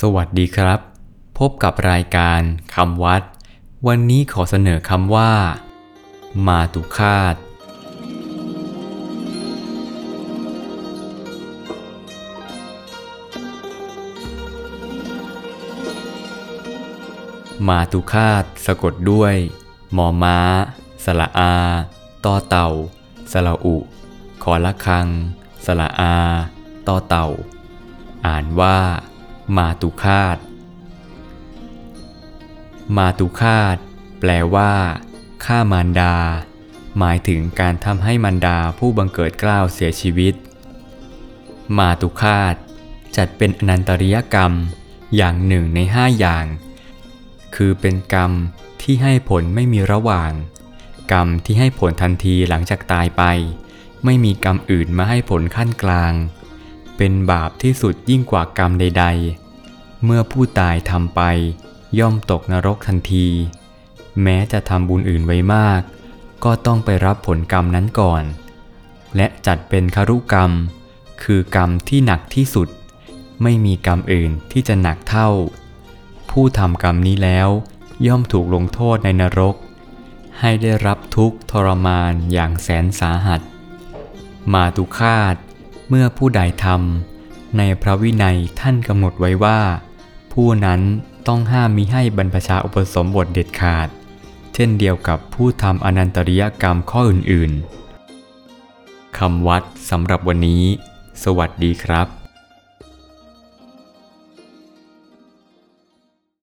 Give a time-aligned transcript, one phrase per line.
[0.00, 0.80] สวัสดีครับ
[1.38, 2.40] พบกับรายการ
[2.74, 3.22] คำวัด
[3.86, 5.32] วันนี้ขอเสนอคำว่า
[6.46, 7.36] มาตุคาต
[17.68, 19.34] มาตุคาตสะกดด้วย
[19.96, 20.38] มอม้า
[21.04, 21.54] สละอา
[22.24, 22.68] ต่อเต่า
[23.32, 23.76] สละอุ
[24.42, 25.06] ขอละคัง
[25.66, 26.16] สละอา
[26.88, 27.26] ต่อเต่า
[28.26, 28.78] อ่านว่า
[29.54, 30.38] มาตุคาต
[32.96, 33.76] มาตุคาต
[34.20, 34.72] แปลว่า
[35.44, 36.16] ฆ่ามารดา
[36.98, 40.34] หมายถึงการทำให้มารดาผู้บังเกิดกล้าวเสียชีวิต
[41.78, 42.54] มาตุคาต
[43.16, 44.52] จัดเป็นอนันตริยกรรม
[45.16, 46.46] อย่างหนึ่งในห้าอย่าง
[47.56, 48.32] คือเป็นกรรม
[48.82, 50.32] ที่ให้ผลไม่มีระหว่าง
[51.12, 53.22] กรรมที่ให้ผลทันทีหลังจากตายไป
[54.04, 56.12] ไม่มีกรรมอื่นมาให้ผลขั้นกลาง
[56.96, 59.04] เป็นบาปที่สุดยิ่งกว่ากรรมใด
[59.54, 61.20] ๆ เมื่อผู้ตายทำไป
[61.98, 63.28] ย่อมตกนรกทันที
[64.22, 65.80] แม้จะทำบุญอื่นไว้มาก
[66.44, 68.22] ก็ต้องไปรับผลกรรมนั้นก่อน
[69.16, 70.50] และจัดเป็นคารุกรรม
[71.22, 72.68] คือกรรมที่หนักที่สุด
[73.42, 75.30] ไม่มีกรรมอื่นที่จะหนักเท่า
[76.30, 77.48] ผู้ทำกรรมนี้แล้ว
[78.06, 79.54] ย่อมถูกลงโทษในนรก
[80.40, 83.40] ให้ได้รับทุกข์ทรมานอย่างแสนสาหัส
[84.52, 85.34] มาตุคาต
[85.88, 89.60] เมื่อผู้ใดทำในพระวินัยท่านกำหนดไว้ว่า
[90.32, 90.80] ผู้นั้น
[91.28, 93.88] ต้องห้ามมิให้บรรพชาอุปสมบทเด็ดขาด
[94.54, 100.62] เช่นเดียวกับผู้ทำอนันตริยกรรมข้ออื่นๆคำวัดสำหรับวันนี้
[101.24, 102.25] สวัสดีครับ